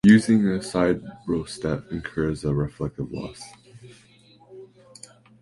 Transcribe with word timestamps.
Using 0.07 0.47
a 0.47 0.57
siderostat 0.57 1.91
incurs 1.91 2.43
a 2.43 2.51
reflective 2.55 3.11
loss. 3.11 3.39